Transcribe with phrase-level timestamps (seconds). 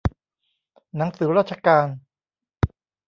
[0.95, 1.87] หนังสือราชการ